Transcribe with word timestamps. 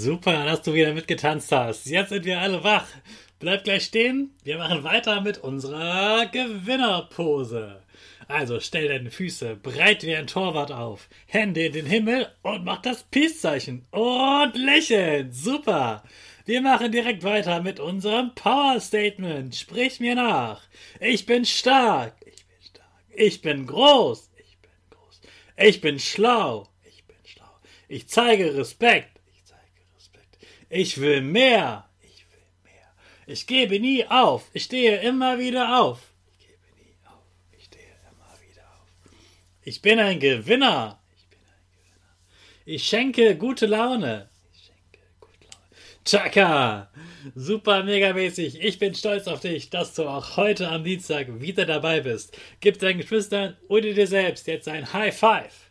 Super, 0.00 0.44
dass 0.44 0.62
du 0.62 0.74
wieder 0.74 0.94
mitgetanzt 0.94 1.50
hast. 1.50 1.86
Jetzt 1.86 2.10
sind 2.10 2.24
wir 2.24 2.38
alle 2.38 2.62
wach. 2.62 2.86
Bleib 3.40 3.64
gleich 3.64 3.82
stehen. 3.82 4.30
Wir 4.44 4.56
machen 4.56 4.84
weiter 4.84 5.20
mit 5.22 5.38
unserer 5.38 6.26
Gewinnerpose. 6.26 7.82
Also 8.28 8.60
stell 8.60 8.86
deine 8.86 9.10
Füße 9.10 9.56
breit 9.56 10.04
wie 10.04 10.14
ein 10.14 10.28
Torwart 10.28 10.70
auf, 10.70 11.08
Hände 11.26 11.66
in 11.66 11.72
den 11.72 11.86
Himmel 11.86 12.28
und 12.42 12.64
mach 12.64 12.80
das 12.80 13.02
Peace-Zeichen. 13.02 13.86
Und 13.90 14.52
lächeln. 14.54 15.32
Super. 15.32 16.04
Wir 16.44 16.60
machen 16.60 16.92
direkt 16.92 17.24
weiter 17.24 17.60
mit 17.60 17.80
unserem 17.80 18.32
Power 18.36 18.78
Statement. 18.78 19.56
Sprich 19.56 19.98
mir 19.98 20.14
nach. 20.14 20.62
Ich 21.00 21.26
bin 21.26 21.44
stark. 21.44 22.14
Ich 22.24 22.46
bin 22.46 22.62
stark. 22.62 23.02
Ich 23.16 23.42
bin 23.42 23.66
groß. 23.66 24.30
Ich 24.36 24.58
bin 24.58 24.70
groß. 24.90 25.20
Ich 25.56 25.80
bin 25.80 25.98
schlau. 25.98 26.68
Ich 26.84 27.04
bin 27.04 27.16
schlau. 27.24 27.50
Ich 27.88 28.06
zeige 28.06 28.54
Respekt. 28.56 29.17
Ich 30.70 31.00
will 31.00 31.22
mehr. 31.22 31.88
Ich 32.02 32.26
will 32.30 32.42
mehr. 32.62 32.94
Ich 33.26 33.46
gebe 33.46 33.80
nie 33.80 34.04
auf. 34.06 34.50
Ich 34.52 34.64
stehe 34.64 35.00
immer 35.00 35.38
wieder 35.38 35.80
auf. 35.80 36.12
Ich 36.38 36.46
gebe 36.46 36.58
nie 36.76 36.94
auf. 37.06 37.24
Ich 37.56 37.64
stehe 37.64 37.84
immer 38.10 38.34
wieder 38.46 38.62
auf. 38.62 39.12
Ich 39.62 39.80
bin 39.80 39.98
ein 39.98 40.20
Gewinner. 40.20 41.00
Ich 41.16 41.24
bin 41.30 41.38
ein 41.40 41.70
Gewinner. 41.80 42.12
Ich 42.66 42.86
schenke 42.86 43.36
gute 43.36 43.64
Laune. 43.64 44.28
Ich 44.52 44.66
schenke 44.66 44.98
gute 45.20 45.46
Laune. 45.50 46.04
Chaka! 46.04 46.90
Super 47.34 47.82
megamäßig. 47.82 48.62
Ich 48.62 48.78
bin 48.78 48.94
stolz 48.94 49.26
auf 49.26 49.40
dich, 49.40 49.70
dass 49.70 49.94
du 49.94 50.06
auch 50.06 50.36
heute 50.36 50.68
am 50.68 50.84
Dienstag 50.84 51.40
wieder 51.40 51.64
dabei 51.64 52.00
bist. 52.00 52.36
Gib 52.60 52.78
deinen 52.78 52.98
Geschwistern 52.98 53.56
oder 53.68 53.92
dir 53.92 54.06
selbst 54.06 54.46
jetzt 54.46 54.68
ein 54.68 54.92
High 54.92 55.16
Five. 55.18 55.67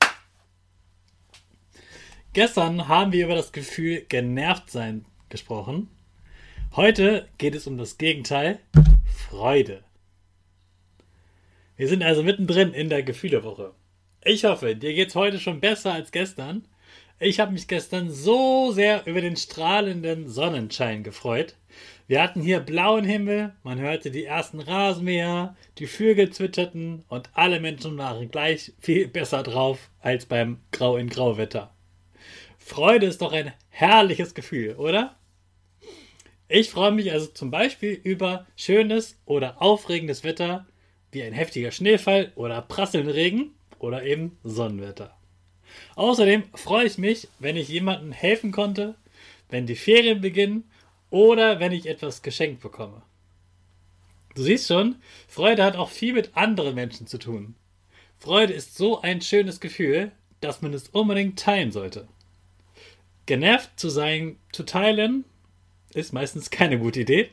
Gestern 2.37 2.87
haben 2.87 3.13
wir 3.13 3.25
über 3.25 3.33
das 3.33 3.51
Gefühl 3.51 4.05
genervt 4.07 4.69
sein 4.69 5.05
gesprochen. 5.29 5.89
Heute 6.75 7.27
geht 7.39 7.55
es 7.55 7.65
um 7.65 7.79
das 7.79 7.97
Gegenteil, 7.97 8.59
Freude. 9.27 9.83
Wir 11.77 11.87
sind 11.87 12.03
also 12.03 12.21
mittendrin 12.21 12.73
in 12.73 12.89
der 12.89 13.01
Gefühlewoche. 13.01 13.73
Ich 14.23 14.45
hoffe, 14.45 14.75
dir 14.75 14.93
geht's 14.93 15.15
heute 15.15 15.39
schon 15.39 15.61
besser 15.61 15.93
als 15.93 16.11
gestern. 16.11 16.67
Ich 17.19 17.39
habe 17.39 17.53
mich 17.53 17.67
gestern 17.67 18.11
so 18.11 18.71
sehr 18.71 19.07
über 19.07 19.21
den 19.21 19.35
strahlenden 19.35 20.29
Sonnenschein 20.29 21.01
gefreut. 21.01 21.55
Wir 22.05 22.21
hatten 22.21 22.43
hier 22.43 22.59
blauen 22.59 23.03
Himmel, 23.03 23.55
man 23.63 23.79
hörte 23.79 24.11
die 24.11 24.25
ersten 24.25 24.59
Rasenmäher, 24.59 25.55
die 25.79 25.87
Vögel 25.87 26.29
zwitscherten 26.29 27.03
und 27.07 27.31
alle 27.33 27.59
Menschen 27.59 27.97
waren 27.97 28.29
gleich 28.29 28.73
viel 28.79 29.07
besser 29.07 29.41
drauf 29.41 29.89
als 30.01 30.27
beim 30.27 30.59
Grau 30.71 30.97
in 30.97 31.09
Grauwetter. 31.09 31.73
Freude 32.67 33.05
ist 33.05 33.22
doch 33.22 33.31
ein 33.31 33.53
herrliches 33.69 34.33
Gefühl, 34.33 34.75
oder? 34.75 35.16
Ich 36.50 36.69
freue 36.69 36.91
mich 36.91 37.13
also 37.13 37.28
zum 37.28 37.50
Beispiel 37.50 37.94
über 37.94 38.45
schönes 38.57 39.17
oder 39.25 39.61
aufregendes 39.61 40.25
Wetter, 40.25 40.67
wie 41.13 41.23
ein 41.23 41.31
heftiger 41.31 41.72
Schneefall 41.72 42.33
oder 42.35 42.61
prasselnder 42.61 43.16
Regen 43.16 43.51
oder 43.79 44.03
eben 44.03 44.38
Sonnenwetter. 44.44 45.16
Außerdem 45.95 46.44
freue 46.56 46.85
ich 46.85 46.97
mich, 46.97 47.29
wenn 47.39 47.56
ich 47.56 47.69
jemandem 47.69 48.11
helfen 48.11 48.51
konnte, 48.51 48.95
wenn 49.50 49.66
die 49.66 49.77
Ferien 49.77 50.19
beginnen 50.19 50.69
oder 51.09 51.61
wenn 51.61 51.72
ich 51.72 51.85
etwas 51.85 52.22
geschenkt 52.22 52.61
bekomme. 52.61 53.01
Du 54.35 54.44
siehst 54.44 54.67
schon, 54.67 54.97
Freude 55.29 55.63
hat 55.63 55.77
auch 55.77 55.89
viel 55.89 56.11
mit 56.11 56.35
anderen 56.35 56.75
Menschen 56.75 57.07
zu 57.07 57.17
tun. 57.17 57.56
Freude 58.17 58.51
ist 58.51 58.75
so 58.75 59.01
ein 59.01 59.22
schönes 59.22 59.61
Gefühl, 59.61 60.11
dass 60.41 60.61
man 60.61 60.73
es 60.73 60.89
unbedingt 60.89 61.39
teilen 61.39 61.72
sollte. 61.72 62.09
Genervt 63.27 63.79
zu 63.79 63.89
sein, 63.89 64.38
zu 64.51 64.63
teilen, 64.63 65.23
ist 65.93 66.13
meistens 66.13 66.49
keine 66.49 66.79
gute 66.79 67.01
Idee. 67.01 67.29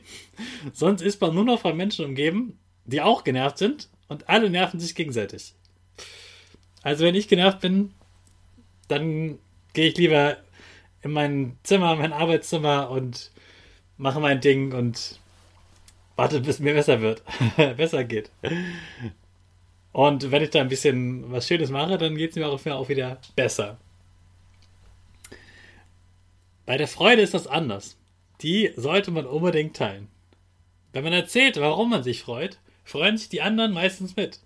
Sonst 0.73 1.01
ist 1.01 1.19
man 1.19 1.33
nur 1.33 1.45
noch 1.45 1.61
von 1.61 1.75
Menschen 1.75 2.05
umgeben, 2.05 2.59
die 2.85 3.01
auch 3.01 3.23
genervt 3.23 3.57
sind 3.57 3.89
und 4.07 4.29
alle 4.29 4.49
nerven 4.49 4.79
sich 4.79 4.93
gegenseitig. 4.93 5.53
Also 6.83 7.03
wenn 7.03 7.15
ich 7.15 7.27
genervt 7.27 7.61
bin, 7.61 7.91
dann 8.87 9.39
gehe 9.73 9.89
ich 9.89 9.97
lieber 9.97 10.37
in 11.01 11.11
mein 11.11 11.57
Zimmer, 11.63 11.95
mein 11.95 12.13
Arbeitszimmer 12.13 12.89
und 12.91 13.31
mache 13.97 14.19
mein 14.19 14.41
Ding 14.41 14.73
und 14.73 15.19
warte, 16.15 16.41
bis 16.41 16.59
mir 16.59 16.73
besser 16.73 17.01
wird, 17.01 17.23
besser 17.77 18.03
geht. 18.03 18.29
Und 19.91 20.31
wenn 20.31 20.43
ich 20.43 20.49
da 20.49 20.61
ein 20.61 20.69
bisschen 20.69 21.31
was 21.31 21.47
Schönes 21.47 21.69
mache, 21.69 21.97
dann 21.97 22.15
geht 22.15 22.31
es 22.31 22.35
mir 22.35 22.75
auch 22.75 22.89
wieder 22.89 23.19
besser. 23.35 23.77
Bei 26.65 26.77
der 26.77 26.87
Freude 26.87 27.21
ist 27.21 27.33
das 27.33 27.47
anders. 27.47 27.97
Die 28.41 28.71
sollte 28.75 29.11
man 29.11 29.25
unbedingt 29.25 29.75
teilen. 29.75 30.07
Wenn 30.93 31.03
man 31.03 31.13
erzählt, 31.13 31.59
warum 31.59 31.89
man 31.91 32.03
sich 32.03 32.21
freut, 32.21 32.57
freuen 32.83 33.17
sich 33.17 33.29
die 33.29 33.41
anderen 33.41 33.71
meistens 33.71 34.15
mit. 34.15 34.39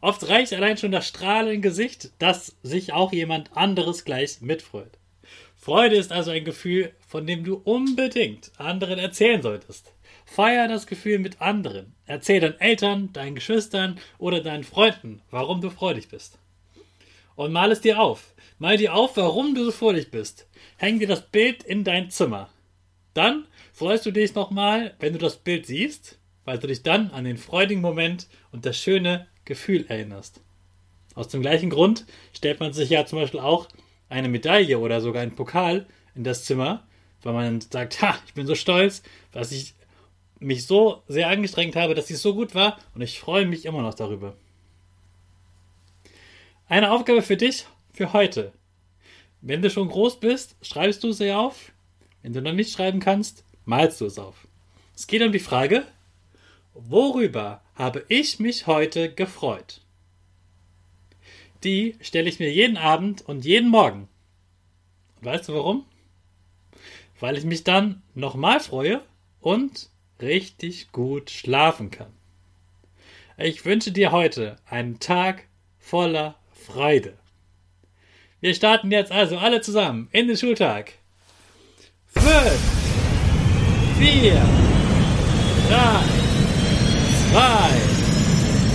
Oft 0.00 0.28
reicht 0.28 0.52
allein 0.52 0.76
schon 0.76 0.92
das 0.92 1.08
Strahlen 1.08 1.54
im 1.54 1.62
Gesicht, 1.62 2.10
dass 2.18 2.56
sich 2.62 2.92
auch 2.92 3.12
jemand 3.12 3.56
anderes 3.56 4.04
gleich 4.04 4.40
mitfreut. 4.40 4.98
Freude 5.56 5.96
ist 5.96 6.12
also 6.12 6.30
ein 6.30 6.44
Gefühl, 6.44 6.92
von 7.08 7.26
dem 7.26 7.44
du 7.44 7.54
unbedingt 7.64 8.52
anderen 8.58 8.98
erzählen 8.98 9.40
solltest. 9.40 9.94
Feier 10.26 10.68
das 10.68 10.86
Gefühl 10.86 11.18
mit 11.18 11.40
anderen. 11.40 11.94
Erzähl 12.06 12.40
deinen 12.40 12.60
Eltern, 12.60 13.12
deinen 13.12 13.34
Geschwistern 13.34 13.98
oder 14.18 14.40
deinen 14.42 14.64
Freunden, 14.64 15.22
warum 15.30 15.62
du 15.62 15.70
freudig 15.70 16.08
bist. 16.08 16.38
Und 17.36 17.52
mal 17.52 17.72
es 17.72 17.80
dir 17.80 18.00
auf. 18.00 18.34
Mal 18.58 18.76
dir 18.76 18.94
auf, 18.94 19.16
warum 19.16 19.54
du 19.54 19.64
so 19.64 19.72
fröhlich 19.72 20.10
bist. 20.10 20.46
Häng 20.76 20.98
dir 20.98 21.08
das 21.08 21.26
Bild 21.26 21.62
in 21.64 21.84
dein 21.84 22.10
Zimmer. 22.10 22.48
Dann 23.12 23.46
freust 23.72 24.06
du 24.06 24.10
dich 24.10 24.34
nochmal, 24.34 24.94
wenn 25.00 25.12
du 25.12 25.18
das 25.18 25.36
Bild 25.36 25.66
siehst, 25.66 26.18
weil 26.44 26.58
du 26.58 26.66
dich 26.66 26.82
dann 26.82 27.10
an 27.10 27.24
den 27.24 27.38
freudigen 27.38 27.82
Moment 27.82 28.28
und 28.52 28.66
das 28.66 28.76
schöne 28.76 29.26
Gefühl 29.44 29.86
erinnerst. 29.88 30.40
Aus 31.14 31.28
dem 31.28 31.42
gleichen 31.42 31.70
Grund 31.70 32.06
stellt 32.32 32.60
man 32.60 32.72
sich 32.72 32.90
ja 32.90 33.06
zum 33.06 33.20
Beispiel 33.20 33.40
auch 33.40 33.68
eine 34.08 34.28
Medaille 34.28 34.78
oder 34.78 35.00
sogar 35.00 35.22
einen 35.22 35.34
Pokal 35.34 35.86
in 36.14 36.24
das 36.24 36.44
Zimmer, 36.44 36.86
weil 37.22 37.32
man 37.32 37.60
sagt, 37.60 38.02
ha, 38.02 38.18
ich 38.26 38.34
bin 38.34 38.46
so 38.46 38.54
stolz, 38.54 39.02
dass 39.32 39.52
ich 39.52 39.74
mich 40.40 40.66
so 40.66 41.02
sehr 41.08 41.28
angestrengt 41.28 41.76
habe, 41.76 41.94
dass 41.94 42.10
es 42.10 42.22
so 42.22 42.34
gut 42.34 42.54
war 42.54 42.78
und 42.94 43.00
ich 43.00 43.18
freue 43.18 43.46
mich 43.46 43.64
immer 43.64 43.82
noch 43.82 43.94
darüber. 43.94 44.36
Eine 46.74 46.90
Aufgabe 46.90 47.22
für 47.22 47.36
dich 47.36 47.66
für 47.92 48.12
heute. 48.12 48.52
Wenn 49.40 49.62
du 49.62 49.70
schon 49.70 49.86
groß 49.86 50.18
bist, 50.18 50.56
schreibst 50.60 51.04
du 51.04 51.12
sie 51.12 51.30
auf. 51.30 51.70
Wenn 52.20 52.32
du 52.32 52.42
noch 52.42 52.52
nicht 52.52 52.72
schreiben 52.72 52.98
kannst, 52.98 53.44
malst 53.64 54.00
du 54.00 54.06
es 54.06 54.18
auf. 54.18 54.48
Es 54.92 55.06
geht 55.06 55.22
um 55.22 55.30
die 55.30 55.38
Frage, 55.38 55.86
worüber 56.72 57.62
habe 57.76 58.04
ich 58.08 58.40
mich 58.40 58.66
heute 58.66 59.14
gefreut? 59.14 59.82
Die 61.62 61.94
stelle 62.00 62.28
ich 62.28 62.40
mir 62.40 62.52
jeden 62.52 62.76
Abend 62.76 63.22
und 63.22 63.44
jeden 63.44 63.70
Morgen. 63.70 64.08
Weißt 65.20 65.48
du 65.48 65.54
warum? 65.54 65.84
Weil 67.20 67.38
ich 67.38 67.44
mich 67.44 67.62
dann 67.62 68.02
nochmal 68.16 68.58
freue 68.58 69.00
und 69.40 69.90
richtig 70.20 70.90
gut 70.90 71.30
schlafen 71.30 71.92
kann. 71.92 72.12
Ich 73.38 73.64
wünsche 73.64 73.92
dir 73.92 74.10
heute 74.10 74.56
einen 74.66 74.98
Tag 74.98 75.46
voller 75.78 76.34
Freude. 76.54 77.14
Wir 78.40 78.54
starten 78.54 78.90
jetzt 78.90 79.10
also 79.10 79.38
alle 79.38 79.60
zusammen 79.60 80.08
in 80.12 80.28
den 80.28 80.36
Schultag. 80.36 80.92
Fünf, 82.06 82.60
vier, 83.98 84.40
drei, 85.68 86.04
zwei, 87.32 87.70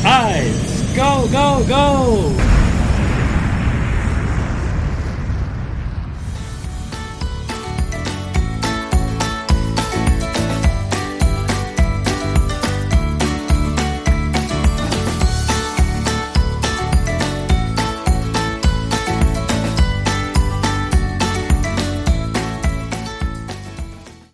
eins, 0.09 0.95
go, 0.95 1.27
go, 1.31 1.63
go! 1.65 2.28